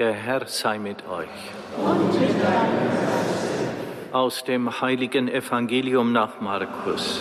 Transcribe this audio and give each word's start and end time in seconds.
Der 0.00 0.14
Herr 0.14 0.46
sei 0.46 0.78
mit 0.78 1.06
euch. 1.10 1.28
Aus 4.12 4.44
dem 4.44 4.80
heiligen 4.80 5.28
Evangelium 5.28 6.10
nach 6.12 6.40
Markus. 6.40 7.20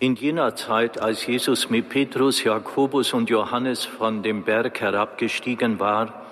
In 0.00 0.16
jener 0.16 0.54
Zeit, 0.54 1.00
als 1.00 1.26
Jesus 1.26 1.70
mit 1.70 1.88
Petrus, 1.88 2.44
Jakobus 2.44 3.14
und 3.14 3.30
Johannes 3.30 3.86
von 3.86 4.22
dem 4.22 4.44
Berg 4.44 4.82
herabgestiegen 4.82 5.80
war 5.80 6.26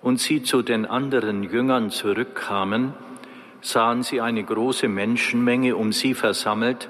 und 0.00 0.18
sie 0.18 0.42
zu 0.42 0.62
den 0.62 0.86
anderen 0.86 1.42
Jüngern 1.42 1.90
zurückkamen, 1.90 2.94
sahen 3.60 4.02
sie 4.02 4.22
eine 4.22 4.44
große 4.44 4.88
Menschenmenge 4.88 5.76
um 5.76 5.92
sie 5.92 6.14
versammelt 6.14 6.88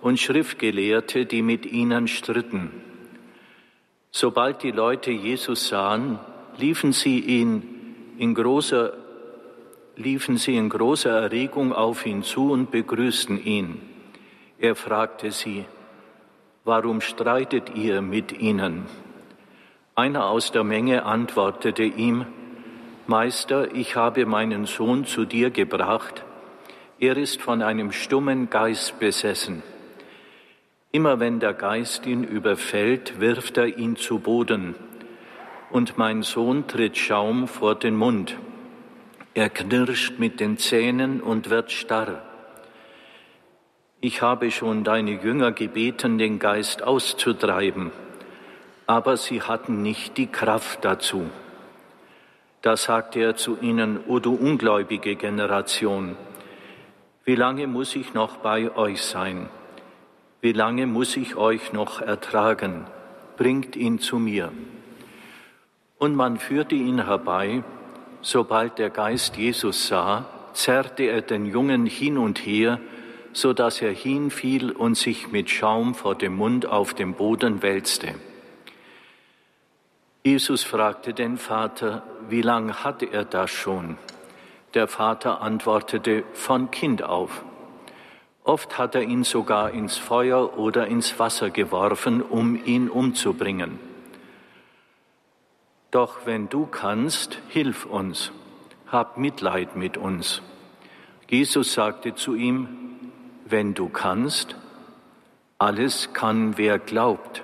und 0.00 0.20
Schriftgelehrte, 0.20 1.26
die 1.26 1.42
mit 1.42 1.66
ihnen 1.66 2.06
stritten. 2.06 2.85
Sobald 4.18 4.62
die 4.62 4.70
Leute 4.70 5.10
Jesus 5.10 5.68
sahen, 5.68 6.18
liefen 6.56 6.92
sie 6.92 7.20
ihn 7.20 8.14
in 8.16 8.34
großer 8.34 8.94
liefen 9.96 10.38
sie 10.38 10.56
in 10.56 10.70
großer 10.70 11.10
Erregung 11.10 11.74
auf 11.74 12.06
ihn 12.06 12.22
zu 12.22 12.50
und 12.50 12.70
begrüßten 12.70 13.44
ihn. 13.44 13.78
Er 14.58 14.74
fragte 14.74 15.32
sie, 15.32 15.66
warum 16.64 17.02
streitet 17.02 17.74
ihr 17.74 18.00
mit 18.00 18.32
ihnen? 18.32 18.86
Einer 19.94 20.30
aus 20.30 20.50
der 20.50 20.64
Menge 20.64 21.04
antwortete 21.04 21.84
ihm, 21.84 22.24
Meister, 23.06 23.74
ich 23.74 23.96
habe 23.96 24.24
meinen 24.24 24.64
Sohn 24.64 25.04
zu 25.04 25.26
dir 25.26 25.50
gebracht, 25.50 26.24
er 26.98 27.18
ist 27.18 27.42
von 27.42 27.60
einem 27.60 27.92
stummen 27.92 28.48
Geist 28.48 28.98
besessen. 28.98 29.62
Immer 30.96 31.20
wenn 31.20 31.40
der 31.40 31.52
Geist 31.52 32.06
ihn 32.06 32.24
überfällt, 32.24 33.20
wirft 33.20 33.58
er 33.58 33.66
ihn 33.66 33.96
zu 33.96 34.18
Boden. 34.18 34.74
Und 35.68 35.98
mein 35.98 36.22
Sohn 36.22 36.68
tritt 36.68 36.96
Schaum 36.96 37.48
vor 37.48 37.74
den 37.74 37.94
Mund. 37.94 38.34
Er 39.34 39.50
knirscht 39.50 40.18
mit 40.18 40.40
den 40.40 40.56
Zähnen 40.56 41.20
und 41.20 41.50
wird 41.50 41.70
starr. 41.70 42.22
Ich 44.00 44.22
habe 44.22 44.50
schon 44.50 44.84
deine 44.84 45.22
Jünger 45.22 45.52
gebeten, 45.52 46.16
den 46.16 46.38
Geist 46.38 46.82
auszutreiben, 46.82 47.90
aber 48.86 49.18
sie 49.18 49.42
hatten 49.42 49.82
nicht 49.82 50.16
die 50.16 50.28
Kraft 50.28 50.82
dazu. 50.82 51.28
Da 52.62 52.78
sagte 52.78 53.20
er 53.20 53.36
zu 53.36 53.58
ihnen, 53.60 54.00
O 54.08 54.18
du 54.18 54.34
ungläubige 54.34 55.14
Generation, 55.14 56.16
wie 57.26 57.34
lange 57.34 57.66
muss 57.66 57.94
ich 57.96 58.14
noch 58.14 58.38
bei 58.38 58.74
euch 58.74 59.02
sein? 59.02 59.50
Wie 60.46 60.52
lange 60.52 60.86
muss 60.86 61.16
ich 61.16 61.34
euch 61.34 61.72
noch 61.72 62.00
ertragen? 62.00 62.86
Bringt 63.36 63.74
ihn 63.74 63.98
zu 63.98 64.20
mir. 64.20 64.52
Und 65.98 66.14
man 66.14 66.38
führte 66.38 66.76
ihn 66.76 67.04
herbei. 67.04 67.64
Sobald 68.22 68.78
der 68.78 68.90
Geist 68.90 69.36
Jesus 69.36 69.88
sah, 69.88 70.24
zerrte 70.52 71.02
er 71.02 71.22
den 71.22 71.46
Jungen 71.46 71.84
hin 71.84 72.16
und 72.16 72.38
her, 72.38 72.78
so 73.32 73.54
dass 73.54 73.82
er 73.82 73.90
hinfiel 73.90 74.70
und 74.70 74.96
sich 74.96 75.32
mit 75.32 75.50
Schaum 75.50 75.96
vor 75.96 76.14
dem 76.14 76.36
Mund 76.36 76.64
auf 76.64 76.94
dem 76.94 77.14
Boden 77.14 77.60
wälzte. 77.62 78.14
Jesus 80.22 80.62
fragte 80.62 81.12
den 81.12 81.38
Vater, 81.38 82.04
wie 82.28 82.42
lang 82.42 82.84
hatte 82.84 83.06
er 83.06 83.24
das 83.24 83.50
schon? 83.50 83.98
Der 84.74 84.86
Vater 84.86 85.40
antwortete, 85.40 86.22
von 86.34 86.70
Kind 86.70 87.02
auf. 87.02 87.44
Oft 88.46 88.78
hat 88.78 88.94
er 88.94 89.02
ihn 89.02 89.24
sogar 89.24 89.72
ins 89.72 89.96
Feuer 89.96 90.56
oder 90.56 90.86
ins 90.86 91.18
Wasser 91.18 91.50
geworfen, 91.50 92.22
um 92.22 92.64
ihn 92.64 92.88
umzubringen. 92.88 93.80
Doch 95.90 96.26
wenn 96.26 96.48
du 96.48 96.66
kannst, 96.66 97.38
hilf 97.48 97.86
uns, 97.86 98.30
hab 98.86 99.18
Mitleid 99.18 99.74
mit 99.74 99.96
uns. 99.96 100.42
Jesus 101.28 101.72
sagte 101.72 102.14
zu 102.14 102.36
ihm, 102.36 102.68
wenn 103.46 103.74
du 103.74 103.88
kannst, 103.88 104.54
alles 105.58 106.12
kann, 106.12 106.56
wer 106.56 106.78
glaubt. 106.78 107.42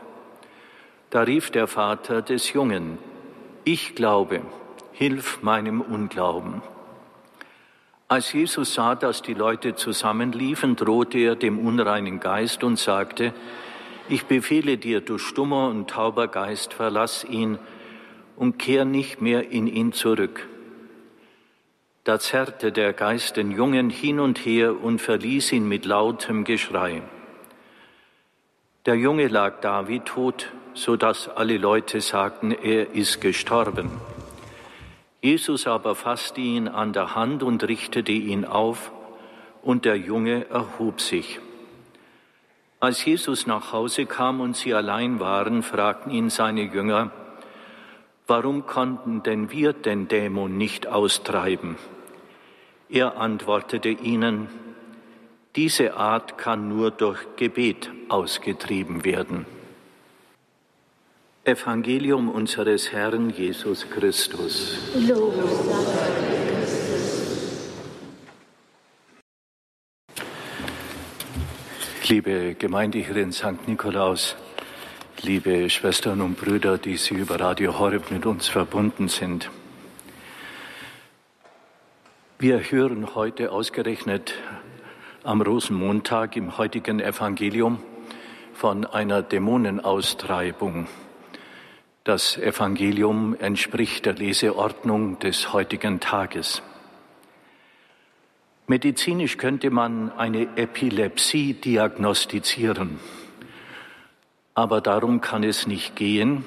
Da 1.11 1.23
rief 1.23 1.51
der 1.51 1.67
Vater 1.67 2.23
des 2.23 2.53
Jungen, 2.53 2.99
ich 3.65 3.97
glaube, 3.97 4.43
hilf 4.93 5.43
meinem 5.43 5.81
Unglauben. 5.81 6.63
Als 8.13 8.31
Jesus 8.35 8.75
sah, 8.75 8.95
dass 8.95 9.23
die 9.23 9.33
Leute 9.33 9.75
zusammenliefen, 9.75 10.77
drohte 10.77 11.17
er 11.17 11.35
dem 11.35 11.59
unreinen 11.59 12.21
Geist 12.21 12.63
und 12.63 12.79
sagte, 12.79 13.33
ich 14.07 14.27
befehle 14.27 14.77
dir, 14.77 15.01
du 15.01 15.17
stummer 15.17 15.69
und 15.69 15.89
tauber 15.89 16.29
Geist, 16.29 16.75
verlass 16.75 17.25
ihn 17.25 17.59
und 18.37 18.59
kehr 18.59 18.85
nicht 18.85 19.23
mehr 19.23 19.51
in 19.51 19.67
ihn 19.67 19.95
zurück. 19.95 20.47
Da 22.05 22.19
zerrte 22.19 22.71
der 22.71 22.93
Geist 22.93 23.39
den 23.39 23.51
Jungen 23.51 23.89
hin 23.89 24.21
und 24.21 24.45
her 24.45 24.79
und 24.79 25.01
verließ 25.01 25.53
ihn 25.53 25.67
mit 25.67 25.87
lautem 25.87 26.45
Geschrei. 26.45 27.01
Der 28.85 28.97
Junge 28.97 29.29
lag 29.29 29.63
da 29.63 29.89
wie 29.89 30.01
tot, 30.01 30.53
so 30.75 30.97
dass 30.97 31.31
alle 31.31 31.57
Leute 31.57 32.03
sagten, 32.03 32.51
er 32.53 32.95
ist 32.95 33.23
gestorben. 33.23 33.91
Jesus 35.23 35.69
aber 35.69 35.95
fasste 35.95 36.41
ihn 36.41 36.67
an 36.67 36.93
der 36.93 37.15
Hand 37.15 37.45
und 37.45 37.63
richtete 37.63 38.11
ihn 38.11 38.45
auf, 38.45 38.91
und 39.63 39.85
der 39.85 39.97
Junge 39.97 40.49
erhob 40.51 41.01
sich. 41.01 41.39
Als 42.81 43.05
Jesus 43.05 43.47
nach 43.47 43.73
Hause 43.73 44.07
kam 44.07 44.41
und 44.41 44.57
sie 44.57 44.75
allein 44.75 45.21
waren, 45.21 45.63
fragten 45.63 46.11
ihn 46.11 46.31
seine 46.31 46.63
Jünger, 46.63 47.13
warum 48.27 48.67
konnten 48.67 49.23
denn 49.23 49.53
wir 49.53 49.73
den 49.73 50.09
Dämon 50.09 50.59
nicht 50.59 50.89
austreiben? 50.89 51.77
Er 52.89 53.17
antwortete 53.19 53.91
ihnen, 53.91 54.49
diese 55.55 55.97
Art 55.97 56.37
kann 56.37 56.69
nur 56.69 56.91
durch 56.91 57.21
Gebet 57.37 57.93
ausgetrieben 58.09 59.05
werden. 59.05 59.47
Evangelium 61.45 62.29
unseres 62.29 62.93
Herrn 62.93 63.31
Jesus 63.31 63.85
Christus. 63.91 64.79
Liebe 72.09 72.55
Gemeinde 72.55 72.99
hier 72.99 73.17
in 73.17 73.33
St. 73.33 73.67
Nikolaus, 73.67 74.37
liebe 75.23 75.69
Schwestern 75.69 76.21
und 76.21 76.39
Brüder, 76.39 76.79
die 76.79 76.97
Sie 76.97 77.15
über 77.15 77.41
Radio 77.41 77.77
Horeb 77.77 78.13
mit 78.13 78.25
uns 78.25 78.47
verbunden 78.47 79.09
sind. 79.09 79.51
Wir 82.39 82.61
hören 82.71 83.17
heute 83.17 83.51
ausgerechnet 83.51 84.35
am 85.25 85.43
Rosenmontag 85.43 86.37
im 86.37 86.57
heutigen 86.57 87.01
Evangelium 87.01 87.83
von 88.55 88.87
einer 88.87 89.23
Dämonenaustreibung 89.23 90.87
das 92.05 92.37
Evangelium 92.37 93.37
entspricht 93.39 94.07
der 94.07 94.15
Leseordnung 94.15 95.19
des 95.21 95.53
heutigen 95.53 96.01
Tages. 96.01 96.63
Medizinisch 98.67 99.37
könnte 99.37 99.71
man 99.71 100.11
eine 100.13 100.57
Epilepsie 100.57 101.55
diagnostizieren, 101.55 102.99
aber 104.55 104.81
darum 104.81 105.21
kann 105.21 105.45
es 105.45 105.67
nicht 105.67 105.95
gehen, 105.95 106.45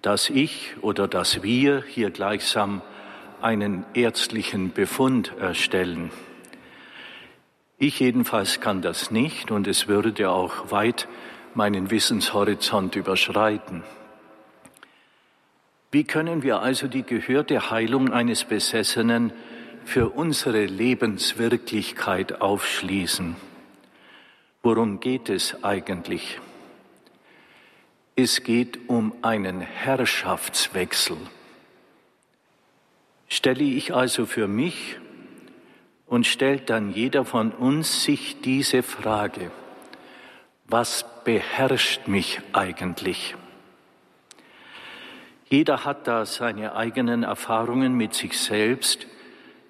dass 0.00 0.30
ich 0.30 0.74
oder 0.80 1.08
dass 1.08 1.42
wir 1.42 1.82
hier 1.86 2.10
gleichsam 2.10 2.82
einen 3.40 3.84
ärztlichen 3.94 4.72
Befund 4.72 5.32
erstellen. 5.38 6.10
Ich 7.78 7.98
jedenfalls 7.98 8.60
kann 8.60 8.80
das 8.80 9.10
nicht 9.10 9.50
und 9.50 9.66
es 9.66 9.88
würde 9.88 10.30
auch 10.30 10.70
weit 10.70 11.08
meinen 11.54 11.90
Wissenshorizont 11.90 12.94
überschreiten. 12.94 13.82
Wie 15.92 16.04
können 16.04 16.42
wir 16.42 16.60
also 16.60 16.88
die 16.88 17.02
gehörte 17.02 17.70
Heilung 17.70 18.14
eines 18.14 18.44
Besessenen 18.44 19.30
für 19.84 20.08
unsere 20.08 20.64
Lebenswirklichkeit 20.64 22.40
aufschließen? 22.40 23.36
Worum 24.62 25.00
geht 25.00 25.28
es 25.28 25.62
eigentlich? 25.62 26.40
Es 28.16 28.42
geht 28.42 28.88
um 28.88 29.12
einen 29.20 29.60
Herrschaftswechsel. 29.60 31.18
Stelle 33.28 33.64
ich 33.64 33.92
also 33.92 34.24
für 34.24 34.48
mich 34.48 34.98
und 36.06 36.26
stellt 36.26 36.70
dann 36.70 36.94
jeder 36.94 37.26
von 37.26 37.52
uns 37.52 38.02
sich 38.02 38.40
diese 38.40 38.82
Frage, 38.82 39.50
was 40.64 41.04
beherrscht 41.24 42.08
mich 42.08 42.40
eigentlich? 42.54 43.34
Jeder 45.52 45.84
hat 45.84 46.08
da 46.08 46.24
seine 46.24 46.74
eigenen 46.74 47.24
Erfahrungen 47.24 47.92
mit 47.92 48.14
sich 48.14 48.38
selbst. 48.38 49.06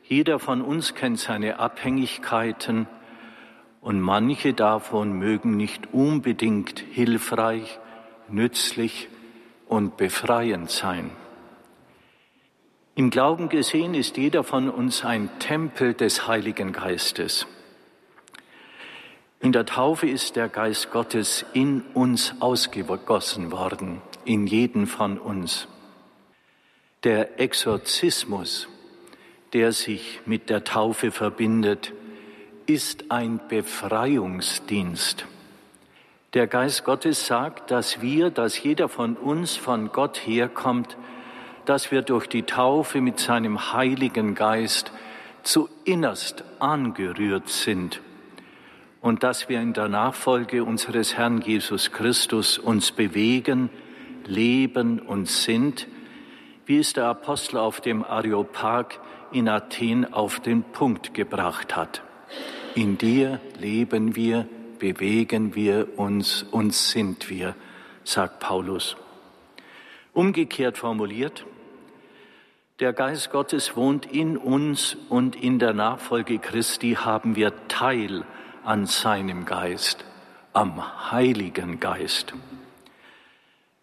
Jeder 0.04 0.38
von 0.38 0.62
uns 0.62 0.94
kennt 0.94 1.18
seine 1.18 1.58
Abhängigkeiten 1.58 2.86
und 3.80 4.00
manche 4.00 4.54
davon 4.54 5.12
mögen 5.14 5.56
nicht 5.56 5.92
unbedingt 5.92 6.78
hilfreich, 6.78 7.80
nützlich, 8.28 9.08
und 9.66 9.96
befreiend 9.96 10.70
sein. 10.70 11.10
Im 12.94 13.10
Glauben 13.10 13.48
gesehen 13.48 13.94
ist 13.94 14.16
jeder 14.16 14.44
von 14.44 14.70
uns 14.70 15.04
ein 15.04 15.30
Tempel 15.40 15.94
des 15.94 16.28
Heiligen 16.28 16.70
Geistes. 16.70 17.48
In 19.40 19.50
der 19.50 19.66
Taufe 19.66 20.08
ist 20.08 20.36
der 20.36 20.48
Geist 20.48 20.92
Gottes 20.92 21.44
in 21.54 21.80
uns 21.92 22.36
ausgegossen 22.38 23.50
worden, 23.50 24.00
in 24.24 24.46
jeden 24.46 24.86
von 24.86 25.18
uns. 25.18 25.66
Der 27.04 27.40
Exorzismus, 27.40 28.68
der 29.52 29.72
sich 29.72 30.20
mit 30.24 30.48
der 30.48 30.62
Taufe 30.62 31.10
verbindet, 31.10 31.92
ist 32.66 33.10
ein 33.10 33.40
Befreiungsdienst. 33.48 35.26
Der 36.34 36.46
Geist 36.46 36.84
Gottes 36.84 37.26
sagt, 37.26 37.72
dass 37.72 38.00
wir, 38.00 38.30
dass 38.30 38.62
jeder 38.62 38.88
von 38.88 39.16
uns 39.16 39.56
von 39.56 39.90
Gott 39.90 40.16
herkommt, 40.16 40.96
dass 41.64 41.90
wir 41.90 42.02
durch 42.02 42.28
die 42.28 42.44
Taufe 42.44 43.00
mit 43.00 43.18
seinem 43.18 43.72
Heiligen 43.72 44.36
Geist 44.36 44.92
zu 45.42 45.68
innerst 45.84 46.44
angerührt 46.60 47.48
sind 47.48 48.00
und 49.00 49.24
dass 49.24 49.48
wir 49.48 49.60
in 49.60 49.72
der 49.72 49.88
Nachfolge 49.88 50.62
unseres 50.62 51.16
Herrn 51.16 51.40
Jesus 51.40 51.90
Christus 51.90 52.58
uns 52.58 52.92
bewegen, 52.92 53.70
leben 54.24 55.00
und 55.00 55.28
sind, 55.28 55.88
wie 56.72 56.78
es 56.78 56.94
der 56.94 57.04
Apostel 57.04 57.58
auf 57.58 57.82
dem 57.82 58.02
Areopag 58.02 58.98
in 59.30 59.46
Athen 59.46 60.10
auf 60.10 60.40
den 60.40 60.62
Punkt 60.62 61.12
gebracht 61.12 61.76
hat. 61.76 62.00
In 62.74 62.96
dir 62.96 63.40
leben 63.58 64.16
wir, 64.16 64.48
bewegen 64.78 65.54
wir 65.54 65.98
uns 65.98 66.42
und 66.44 66.72
sind 66.72 67.28
wir, 67.28 67.54
sagt 68.04 68.40
Paulus. 68.40 68.96
Umgekehrt 70.14 70.78
formuliert, 70.78 71.44
der 72.80 72.94
Geist 72.94 73.30
Gottes 73.30 73.76
wohnt 73.76 74.06
in 74.06 74.38
uns 74.38 74.96
und 75.10 75.36
in 75.36 75.58
der 75.58 75.74
Nachfolge 75.74 76.38
Christi 76.38 76.96
haben 76.98 77.36
wir 77.36 77.52
Teil 77.68 78.24
an 78.64 78.86
seinem 78.86 79.44
Geist, 79.44 80.06
am 80.54 81.10
Heiligen 81.12 81.80
Geist. 81.80 82.32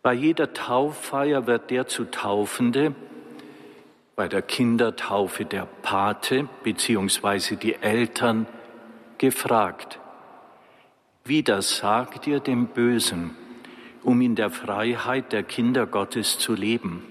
Bei 0.01 0.13
jeder 0.13 0.54
Tauffeier 0.54 1.46
wird 1.46 1.72
der 1.72 1.88
zu 1.88 2.06
Taufende, 2.06 2.96
bei 4.16 4.28
der 4.28 4.42
Kindertaufe 4.42 5.46
der 5.46 5.66
Pate 5.81 6.48
bzw. 6.63 7.56
die 7.56 7.75
Eltern 7.75 8.48
gefragt, 9.18 10.00
wie 11.25 11.44
das 11.44 11.78
sagt 11.78 12.28
ihr 12.28 12.40
dem 12.40 12.68
Bösen, 12.68 13.36
um 14.01 14.22
in 14.22 14.36
der 14.36 14.50
Freiheit 14.50 15.31
der 15.31 15.44
Kinder 15.44 15.86
Gottes 15.86 16.40
zu 16.40 16.54
leben? 16.54 17.04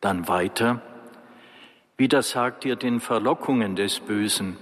Dann 0.00 0.28
weiter, 0.28 0.80
widersagt 1.96 2.64
ihr 2.64 2.76
den 2.76 3.00
Verlockungen 3.00 3.74
des 3.74 3.98
Bösen, 3.98 4.56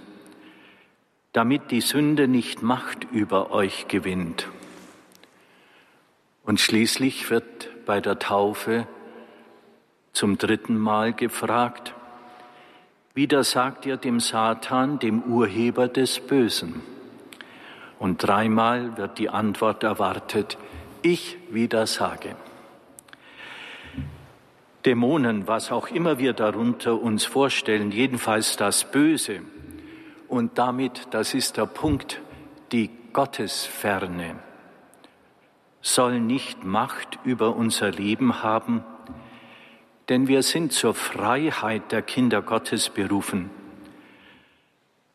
damit 1.32 1.70
die 1.70 1.82
Sünde 1.82 2.26
nicht 2.26 2.62
Macht 2.62 3.04
über 3.12 3.50
euch 3.50 3.86
gewinnt. 3.88 4.48
Und 6.46 6.60
schließlich 6.60 7.28
wird 7.28 7.84
bei 7.86 8.00
der 8.00 8.20
Taufe 8.20 8.86
zum 10.12 10.38
dritten 10.38 10.78
Mal 10.78 11.12
gefragt, 11.12 11.92
widersagt 13.14 13.84
ihr 13.84 13.96
dem 13.96 14.20
Satan, 14.20 15.00
dem 15.00 15.24
Urheber 15.24 15.88
des 15.88 16.20
Bösen? 16.20 16.82
Und 17.98 18.18
dreimal 18.18 18.96
wird 18.96 19.18
die 19.18 19.28
Antwort 19.28 19.82
erwartet, 19.82 20.56
ich 21.02 21.36
widersage. 21.50 22.36
Dämonen, 24.84 25.48
was 25.48 25.72
auch 25.72 25.88
immer 25.88 26.18
wir 26.20 26.32
darunter 26.32 27.00
uns 27.00 27.24
vorstellen, 27.24 27.90
jedenfalls 27.90 28.56
das 28.56 28.88
Böse. 28.88 29.40
Und 30.28 30.58
damit, 30.58 31.08
das 31.10 31.34
ist 31.34 31.56
der 31.56 31.66
Punkt, 31.66 32.20
die 32.70 32.90
Gottesferne 33.12 34.45
soll 35.86 36.18
nicht 36.18 36.64
Macht 36.64 37.18
über 37.22 37.54
unser 37.54 37.92
Leben 37.92 38.42
haben, 38.42 38.82
denn 40.08 40.26
wir 40.26 40.42
sind 40.42 40.72
zur 40.72 40.94
Freiheit 40.94 41.92
der 41.92 42.02
Kinder 42.02 42.42
Gottes 42.42 42.90
berufen. 42.90 43.50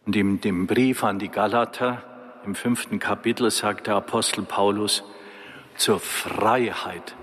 Und 0.06 0.16
in 0.16 0.40
dem 0.40 0.68
Brief 0.68 1.04
an 1.04 1.20
die 1.20 1.30
Galater 1.30 2.04
im 2.46 2.56
fünften 2.56 3.00
Kapitel 3.00 3.52
sagt 3.52 3.88
der 3.88 3.96
Apostel 3.96 4.44
Paulus, 4.44 5.04
zur 5.76 6.00
Freiheit 6.00 7.16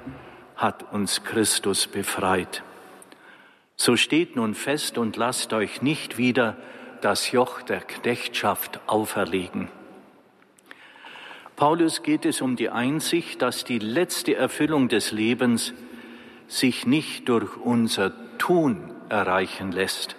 hat 0.57 0.93
uns 0.93 1.25
Christus 1.25 1.87
befreit. 1.87 2.63
So 3.77 3.97
steht 3.97 4.37
nun 4.37 4.55
fest 4.55 4.99
und 4.99 5.17
lasst 5.17 5.53
euch 5.55 5.81
nicht 5.81 6.19
wieder 6.19 6.57
das 7.01 7.33
Joch 7.33 7.63
der 7.63 7.81
Knechtschaft 7.81 8.81
auferlegen. 8.87 9.71
Paulus 11.59 12.05
geht 12.05 12.25
es 12.25 12.41
um 12.41 12.55
die 12.55 12.71
Einsicht, 12.71 13.43
dass 13.43 13.65
die 13.65 13.81
letzte 13.81 14.37
Erfüllung 14.37 14.87
des 14.87 15.11
Lebens 15.11 15.75
sich 16.47 16.87
nicht 16.87 17.29
durch 17.29 17.57
unser 17.57 18.13
Tun 18.39 18.93
erreichen 19.09 19.73
lässt, 19.73 20.15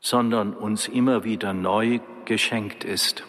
sondern 0.00 0.54
uns 0.54 0.88
immer 0.88 1.24
wieder 1.24 1.52
neu 1.52 2.00
geschenkt 2.24 2.84
ist. 2.84 3.24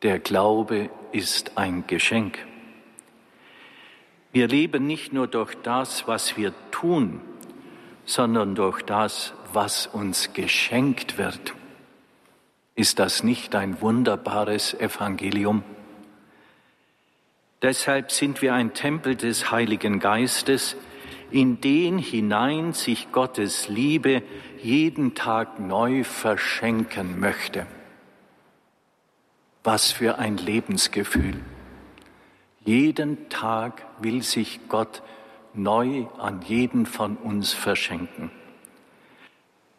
Der 0.00 0.18
Glaube 0.20 0.88
ist 1.12 1.58
ein 1.58 1.86
Geschenk. 1.86 2.38
Wir 4.32 4.48
leben 4.48 4.86
nicht 4.86 5.12
nur 5.12 5.26
durch 5.26 5.54
das, 5.56 6.08
was 6.08 6.34
wir 6.38 6.54
tun, 6.70 7.20
sondern 8.06 8.54
durch 8.54 8.80
das, 8.80 9.34
was 9.52 9.86
uns 9.86 10.32
geschenkt 10.32 11.18
wird. 11.18 11.54
Ist 12.74 12.98
das 12.98 13.22
nicht 13.22 13.54
ein 13.54 13.82
wunderbares 13.82 14.72
Evangelium? 14.72 15.62
Deshalb 17.62 18.10
sind 18.10 18.40
wir 18.40 18.54
ein 18.54 18.72
Tempel 18.72 19.16
des 19.16 19.50
Heiligen 19.50 19.98
Geistes, 20.00 20.76
in 21.30 21.60
den 21.60 21.98
hinein 21.98 22.72
sich 22.72 23.12
Gottes 23.12 23.68
Liebe 23.68 24.22
jeden 24.62 25.14
Tag 25.14 25.60
neu 25.60 26.02
verschenken 26.02 27.20
möchte. 27.20 27.66
Was 29.62 29.92
für 29.92 30.18
ein 30.18 30.38
Lebensgefühl. 30.38 31.38
Jeden 32.64 33.28
Tag 33.28 33.86
will 34.00 34.22
sich 34.22 34.60
Gott 34.68 35.02
neu 35.52 36.06
an 36.18 36.40
jeden 36.42 36.86
von 36.86 37.16
uns 37.16 37.52
verschenken. 37.52 38.30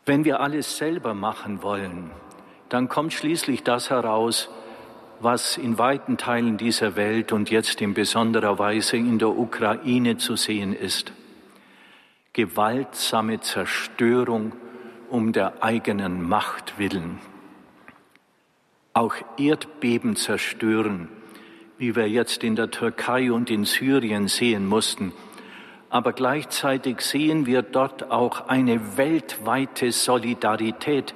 Wenn 0.05 0.23
wir 0.23 0.39
alles 0.39 0.77
selber 0.77 1.13
machen 1.13 1.63
wollen, 1.63 2.11
dann 2.69 2.89
kommt 2.89 3.13
schließlich 3.13 3.63
das 3.63 3.89
heraus, 3.89 4.49
was 5.23 5.57
in 5.57 5.77
weiten 5.77 6.17
Teilen 6.17 6.57
dieser 6.57 6.95
Welt 6.95 7.31
und 7.31 7.49
jetzt 7.49 7.81
in 7.81 7.93
besonderer 7.93 8.59
Weise 8.59 8.97
in 8.97 9.19
der 9.19 9.29
Ukraine 9.29 10.17
zu 10.17 10.35
sehen 10.35 10.73
ist. 10.73 11.13
Gewaltsame 12.33 13.39
Zerstörung 13.41 14.53
um 15.09 15.33
der 15.33 15.63
eigenen 15.63 16.27
Macht 16.27 16.79
willen. 16.79 17.19
Auch 18.93 19.15
Erdbeben 19.37 20.15
zerstören 20.15 21.09
wie 21.81 21.95
wir 21.95 22.07
jetzt 22.07 22.43
in 22.43 22.55
der 22.55 22.69
Türkei 22.69 23.31
und 23.31 23.49
in 23.49 23.65
Syrien 23.65 24.27
sehen 24.27 24.67
mussten. 24.67 25.13
Aber 25.89 26.13
gleichzeitig 26.13 27.01
sehen 27.01 27.47
wir 27.47 27.63
dort 27.63 28.11
auch 28.11 28.47
eine 28.47 28.97
weltweite 28.97 29.91
Solidarität, 29.91 31.15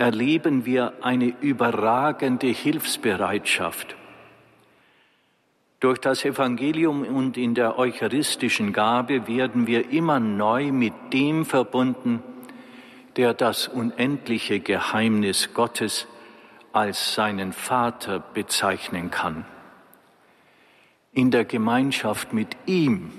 erleben 0.00 0.64
wir 0.64 0.94
eine 1.02 1.34
überragende 1.40 2.46
Hilfsbereitschaft. 2.46 3.94
Durch 5.78 5.98
das 5.98 6.24
Evangelium 6.24 7.02
und 7.02 7.36
in 7.36 7.54
der 7.54 7.78
eucharistischen 7.78 8.72
Gabe 8.72 9.28
werden 9.28 9.66
wir 9.66 9.90
immer 9.90 10.18
neu 10.18 10.72
mit 10.72 10.94
dem 11.12 11.44
verbunden, 11.44 12.22
der 13.16 13.34
das 13.34 13.68
unendliche 13.68 14.60
Geheimnis 14.60 15.54
Gottes 15.54 16.06
als 16.72 17.14
seinen 17.14 17.52
Vater 17.52 18.20
bezeichnen 18.20 19.10
kann 19.10 19.44
in 21.12 21.30
der 21.30 21.44
Gemeinschaft 21.44 22.32
mit 22.32 22.56
ihm, 22.66 23.10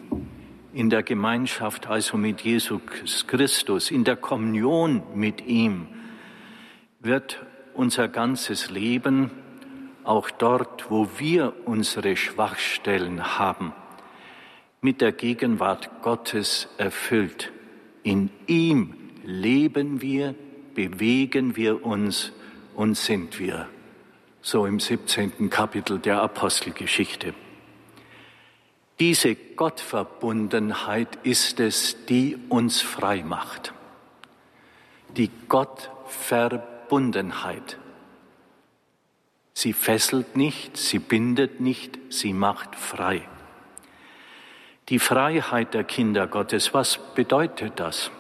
in 0.74 0.90
der 0.90 1.04
Gemeinschaft 1.04 1.88
also 1.88 2.18
mit 2.18 2.42
Jesus 2.42 2.82
Christus, 3.28 3.92
in 3.92 4.04
der 4.04 4.16
Kommunion 4.16 5.04
mit 5.14 5.46
ihm, 5.46 5.88
wird 7.02 7.44
unser 7.74 8.08
ganzes 8.08 8.70
Leben, 8.70 9.32
auch 10.04 10.30
dort, 10.30 10.90
wo 10.90 11.08
wir 11.18 11.54
unsere 11.66 12.16
Schwachstellen 12.16 13.38
haben, 13.38 13.74
mit 14.82 15.02
der 15.02 15.12
Gegenwart 15.12 16.02
Gottes 16.02 16.68
erfüllt. 16.78 17.52
In 18.04 18.30
ihm 18.48 18.96
leben 19.24 20.02
wir, 20.02 20.36
bewegen 20.74 21.56
wir 21.56 21.86
uns 21.86 22.32
und 22.76 22.98
sind 22.98 23.40
wir. 23.40 23.68
So 24.42 24.66
im 24.66 24.80
17. 24.80 25.50
Kapitel 25.50 26.00
der 26.00 26.22
Apostelgeschichte. 26.22 27.36
Diese 29.00 29.36
Gottverbundenheit 29.36 31.20
ist 31.24 31.60
es, 31.60 32.06
die 32.06 32.38
uns 32.50 32.82
frei 32.82 33.24
macht. 33.24 33.74
Die 35.18 35.30
Gottverbundenheit. 35.48 36.71
Sie 39.54 39.74
fesselt 39.74 40.36
nicht, 40.36 40.78
sie 40.78 41.00
bindet 41.00 41.60
nicht, 41.60 42.00
sie 42.10 42.34
macht 42.34 42.76
frei. 42.76 43.28
Die 44.90 45.00
Freiheit 45.00 45.74
der 45.74 45.84
Kinder 45.84 46.28
Gottes, 46.28 46.74
was 46.74 47.00
bedeutet 47.16 47.80
das? 47.80 48.12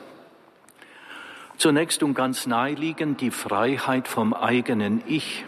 Zunächst 1.57 2.01
und 2.01 2.13
ganz 2.13 2.47
naheliegend 2.47 3.21
die 3.21 3.31
Freiheit 3.31 4.07
vom 4.07 4.33
eigenen 4.33 5.03
Ich, 5.05 5.45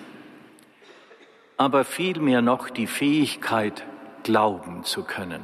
aber 1.58 1.86
vielmehr 1.86 2.42
noch 2.42 2.70
die 2.70 2.88
Fähigkeit, 2.88 3.86
glauben 4.24 4.84
zu 4.84 5.04
können. 5.04 5.44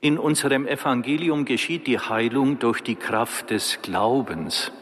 In 0.00 0.18
unserem 0.18 0.66
Evangelium 0.66 1.44
geschieht 1.44 1.86
die 1.86 1.98
Heilung 1.98 2.58
durch 2.58 2.82
die 2.82 2.96
Kraft 2.96 3.50
des 3.50 3.80
Glaubens. 3.82 4.72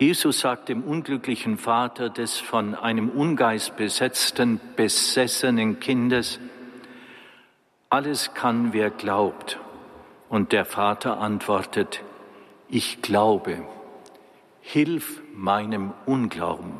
Jesus 0.00 0.40
sagt 0.40 0.70
dem 0.70 0.82
unglücklichen 0.82 1.58
Vater 1.58 2.08
des 2.08 2.38
von 2.38 2.74
einem 2.74 3.10
Ungeist 3.10 3.76
besetzten, 3.76 4.58
besessenen 4.74 5.78
Kindes, 5.78 6.40
alles 7.90 8.32
kann, 8.32 8.72
wer 8.72 8.88
glaubt. 8.88 9.58
Und 10.30 10.52
der 10.52 10.64
Vater 10.64 11.20
antwortet, 11.20 12.02
ich 12.70 13.02
glaube, 13.02 13.62
hilf 14.62 15.20
meinem 15.34 15.92
Unglauben. 16.06 16.72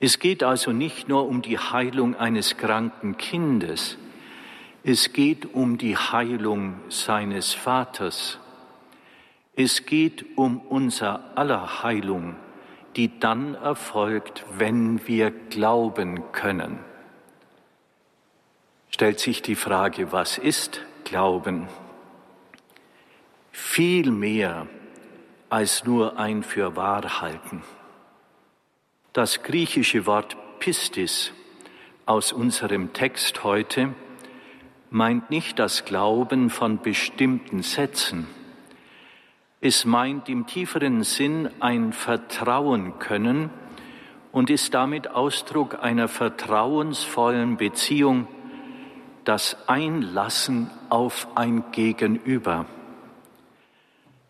Es 0.00 0.18
geht 0.18 0.42
also 0.42 0.72
nicht 0.72 1.08
nur 1.08 1.28
um 1.28 1.42
die 1.42 1.60
Heilung 1.60 2.16
eines 2.16 2.56
kranken 2.56 3.18
Kindes, 3.18 3.98
es 4.82 5.12
geht 5.12 5.54
um 5.54 5.78
die 5.78 5.96
Heilung 5.96 6.80
seines 6.88 7.54
Vaters. 7.54 8.40
Es 9.58 9.86
geht 9.86 10.36
um 10.36 10.60
unser 10.60 11.34
aller 11.34 11.82
Heilung, 11.82 12.36
die 12.94 13.18
dann 13.18 13.54
erfolgt, 13.54 14.44
wenn 14.58 15.08
wir 15.08 15.30
glauben 15.30 16.30
können. 16.32 16.78
Stellt 18.90 19.18
sich 19.18 19.40
die 19.40 19.54
Frage, 19.54 20.12
was 20.12 20.36
ist 20.36 20.82
Glauben? 21.04 21.68
Viel 23.50 24.10
mehr 24.10 24.66
als 25.48 25.84
nur 25.84 26.18
ein 26.18 26.42
für 26.42 26.76
wahr. 26.76 27.08
Das 29.14 29.42
griechische 29.42 30.04
Wort 30.04 30.36
Pistis 30.58 31.32
aus 32.04 32.32
unserem 32.32 32.92
Text 32.92 33.42
heute 33.42 33.94
meint 34.90 35.30
nicht 35.30 35.58
das 35.58 35.86
Glauben 35.86 36.50
von 36.50 36.82
bestimmten 36.82 37.62
Sätzen. 37.62 38.26
Es 39.68 39.84
meint 39.84 40.28
im 40.28 40.46
tieferen 40.46 41.02
Sinn 41.02 41.50
ein 41.58 41.92
Vertrauen 41.92 43.00
können 43.00 43.50
und 44.30 44.48
ist 44.48 44.74
damit 44.74 45.10
Ausdruck 45.10 45.82
einer 45.82 46.06
vertrauensvollen 46.06 47.56
Beziehung, 47.56 48.28
das 49.24 49.56
Einlassen 49.66 50.70
auf 50.88 51.26
ein 51.34 51.64
Gegenüber. 51.72 52.66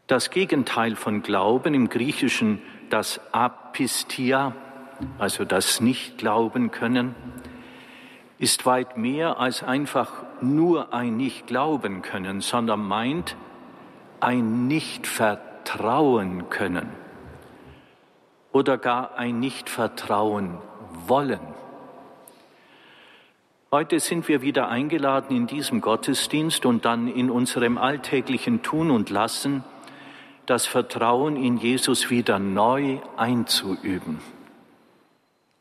Das 0.07 0.31
Gegenteil 0.31 0.97
von 0.97 1.21
Glauben 1.21 1.75
im 1.75 1.90
Griechischen, 1.90 2.62
das 2.88 3.21
Apistia, 3.33 4.55
also 5.19 5.45
das 5.45 5.83
Nicht-Glauben 5.83 6.71
können, 6.71 7.14
ist 8.38 8.64
weit 8.64 8.97
mehr 8.97 9.38
als 9.38 9.62
einfach 9.62 10.12
nur 10.40 10.95
ein 10.95 11.19
Nicht-Glauben 11.19 12.00
können, 12.00 12.40
sondern 12.40 12.81
meint 12.81 13.37
ein 14.26 14.66
Nicht-Vertrauen 14.66 16.50
können 16.50 16.88
oder 18.50 18.76
gar 18.76 19.16
ein 19.16 19.38
Nicht-Vertrauen 19.38 20.59
wollen. 21.06 21.38
Heute 23.71 24.00
sind 24.00 24.26
wir 24.26 24.42
wieder 24.42 24.68
eingeladen 24.68 25.37
in 25.37 25.47
diesem 25.47 25.80
Gottesdienst 25.80 26.66
und 26.66 26.85
dann 26.85 27.06
in 27.06 27.30
unserem 27.30 27.78
alltäglichen 27.78 28.64
Tun 28.64 28.90
und 28.90 29.11
Lassen 29.11 29.62
das 30.47 30.66
Vertrauen 30.66 31.37
in 31.37 31.56
Jesus 31.56 32.11
wieder 32.11 32.40
neu 32.40 32.99
einzuüben. 33.16 34.18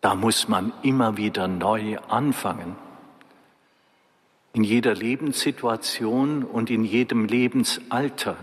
Da 0.02 0.16
muss 0.16 0.48
man 0.48 0.74
immer 0.82 1.18
wieder 1.18 1.48
neu 1.48 2.00
anfangen. 2.08 2.76
In 4.54 4.64
jeder 4.64 4.96
Lebenssituation 4.96 6.44
und 6.44 6.72
in 6.72 6.84
jedem 6.84 7.26
Lebensalter. 7.26 8.38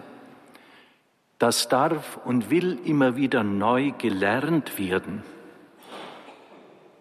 Das 1.42 1.66
darf 1.66 2.20
und 2.24 2.50
will 2.50 2.78
immer 2.84 3.16
wieder 3.16 3.42
neu 3.42 3.90
gelernt 3.98 4.78
werden. 4.78 5.24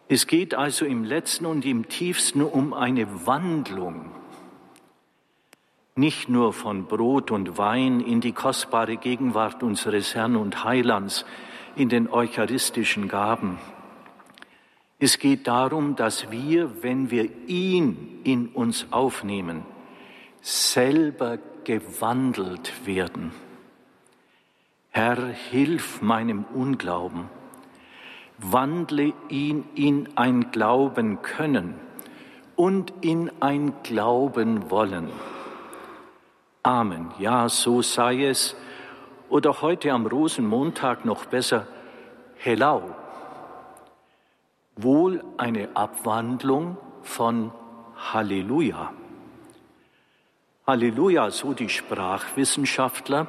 Es 0.08 0.26
geht 0.26 0.56
also 0.56 0.84
im 0.84 1.04
letzten 1.04 1.46
und 1.46 1.64
im 1.64 1.90
tiefsten 1.90 2.42
um 2.42 2.74
eine 2.74 3.28
Wandlung, 3.28 4.10
nicht 5.94 6.28
nur 6.28 6.54
von 6.54 6.88
Brot 6.88 7.30
und 7.30 7.60
Wein 7.60 8.00
in 8.00 8.20
die 8.20 8.32
kostbare 8.32 8.98
Gegenwart 8.98 9.62
unseres 9.62 10.16
Herrn 10.16 10.36
und 10.36 10.64
Heilands, 10.64 11.24
in 11.76 11.90
den 11.90 12.10
eucharistischen 12.10 13.10
Gaben, 13.10 13.60
es 14.98 15.20
geht 15.20 15.46
darum, 15.46 15.96
dass 15.96 16.32
wir, 16.32 16.84
wenn 16.84 17.12
wir 17.12 17.30
ihn 17.46 18.22
in 18.24 18.48
uns 18.48 18.88
aufnehmen, 18.90 19.66
selber 20.42 21.38
gewandelt 21.64 22.88
werden. 22.88 23.32
Herr, 24.92 25.18
hilf 25.26 26.02
meinem 26.02 26.46
Unglauben, 26.54 27.30
wandle 28.38 29.14
ihn 29.30 29.66
in 29.76 30.10
ein 30.16 30.52
Glauben 30.52 31.22
können 31.22 31.76
und 32.56 32.94
in 33.02 33.32
ein 33.40 33.74
Glauben 33.84 34.70
wollen. 34.70 35.10
Amen. 36.64 37.12
Ja, 37.18 37.50
so 37.50 37.82
sei 37.82 38.26
es. 38.26 38.56
Oder 39.30 39.62
heute 39.62 39.92
am 39.92 40.06
Rosenmontag 40.06 41.06
noch 41.06 41.26
besser, 41.26 41.66
Hellau 42.38 42.96
wohl 44.76 45.24
eine 45.38 45.76
Abwandlung 45.76 46.78
von 47.02 47.52
Halleluja. 47.96 48.94
Halleluja, 50.66 51.32
so 51.32 51.54
die 51.54 51.70
Sprachwissenschaftler, 51.70 53.28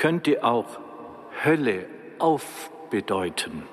könnte 0.00 0.42
auch 0.42 0.80
Hölle 1.44 1.84
aufbedeuten. 2.18 3.64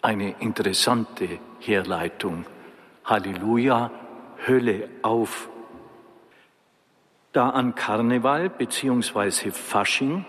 Eine 0.00 0.34
interessante 0.40 1.38
Herleitung. 1.60 2.46
Halleluja, 3.04 3.90
Hölle 4.46 4.88
auf. 5.02 5.50
Da 7.34 7.50
an 7.50 7.74
Karneval 7.74 8.48
bzw. 8.48 9.50
Fasching 9.50 10.24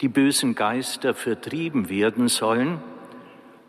die 0.00 0.08
bösen 0.08 0.54
Geister 0.54 1.12
vertrieben 1.12 1.90
werden 1.90 2.28
sollen, 2.28 2.78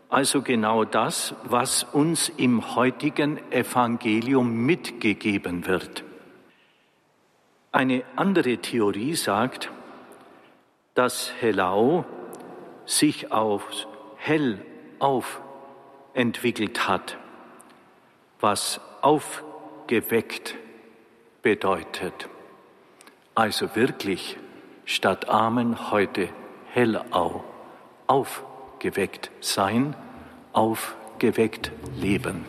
also 0.08 0.42
genau 0.42 0.84
das, 0.84 1.34
was 1.44 1.84
uns 1.84 2.30
im 2.30 2.76
heutigen 2.76 3.38
Evangelium 3.50 4.64
mitgegeben 4.64 5.66
wird. 5.66 6.04
Eine 7.74 8.04
andere 8.16 8.58
Theorie 8.58 9.14
sagt, 9.14 9.70
dass 10.94 11.32
Hellau 11.40 12.04
sich 12.84 13.32
auf 13.32 13.64
hell 14.18 14.60
auf 14.98 15.40
entwickelt 16.12 16.86
hat, 16.86 17.16
was 18.40 18.78
aufgeweckt 19.00 20.54
bedeutet. 21.40 22.28
Also 23.34 23.74
wirklich 23.74 24.36
statt 24.84 25.30
Amen 25.30 25.90
heute 25.90 26.28
Hellau. 26.66 27.42
Aufgeweckt 28.06 29.30
sein, 29.40 29.96
aufgeweckt 30.52 31.72
leben. 31.96 32.44